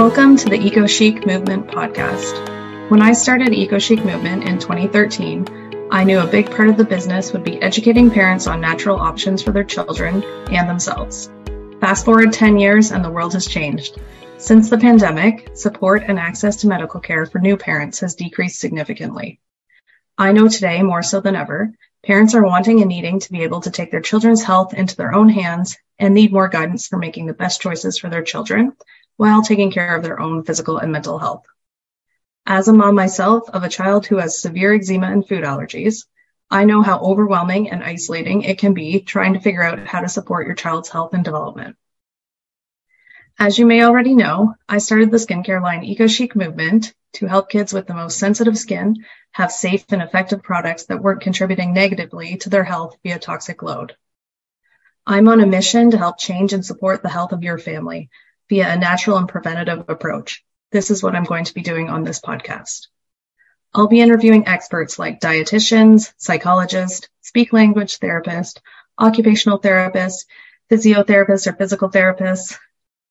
[0.00, 2.88] Welcome to the Eco Chic Movement podcast.
[2.90, 6.86] When I started Eco Chic Movement in 2013, I knew a big part of the
[6.86, 11.28] business would be educating parents on natural options for their children and themselves.
[11.82, 14.00] Fast forward 10 years and the world has changed.
[14.38, 19.38] Since the pandemic, support and access to medical care for new parents has decreased significantly.
[20.16, 23.60] I know today more so than ever, parents are wanting and needing to be able
[23.60, 27.26] to take their children's health into their own hands and need more guidance for making
[27.26, 28.72] the best choices for their children
[29.20, 31.44] while taking care of their own physical and mental health.
[32.46, 36.06] As a mom myself of a child who has severe eczema and food allergies,
[36.50, 40.08] I know how overwhelming and isolating it can be trying to figure out how to
[40.08, 41.76] support your child's health and development.
[43.38, 47.50] As you may already know, I started the skincare line Eco Chic movement to help
[47.50, 52.38] kids with the most sensitive skin have safe and effective products that weren't contributing negatively
[52.38, 53.94] to their health via toxic load.
[55.06, 58.08] I'm on a mission to help change and support the health of your family
[58.50, 60.44] via a natural and preventative approach.
[60.72, 62.88] This is what I'm going to be doing on this podcast.
[63.72, 68.58] I'll be interviewing experts like dietitians, psychologists, speak language therapists,
[68.98, 70.26] occupational therapists,
[70.68, 72.58] physiotherapists or physical therapists,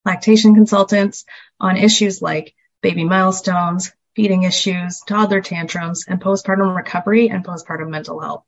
[0.06, 1.24] lactation consultants
[1.60, 8.20] on issues like baby milestones, feeding issues, toddler tantrums, and postpartum recovery and postpartum mental
[8.20, 8.44] health.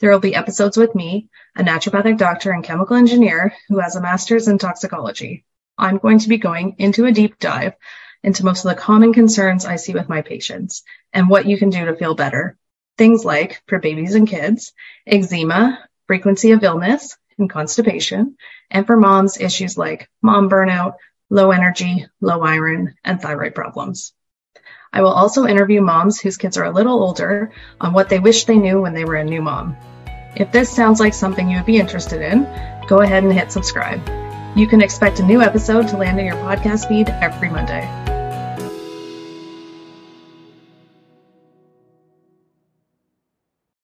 [0.00, 4.00] There will be episodes with me, a naturopathic doctor and chemical engineer who has a
[4.00, 5.44] master's in toxicology.
[5.78, 7.74] I'm going to be going into a deep dive
[8.22, 11.70] into most of the common concerns I see with my patients and what you can
[11.70, 12.56] do to feel better.
[12.98, 14.72] Things like for babies and kids,
[15.06, 18.36] eczema, frequency of illness and constipation,
[18.70, 20.94] and for moms, issues like mom burnout,
[21.30, 24.12] low energy, low iron, and thyroid problems.
[24.92, 28.44] I will also interview moms whose kids are a little older on what they wish
[28.44, 29.76] they knew when they were a new mom.
[30.36, 32.44] If this sounds like something you would be interested in,
[32.86, 34.21] go ahead and hit subscribe.
[34.54, 38.01] You can expect a new episode to land in your podcast feed every Monday.